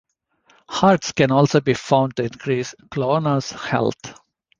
[0.67, 4.19] Hearts can also be found to increase Klonoa's health.